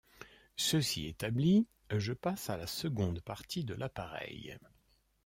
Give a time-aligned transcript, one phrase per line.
[0.55, 4.57] Ceci établi, je passe à la seconde partie de l’appareil.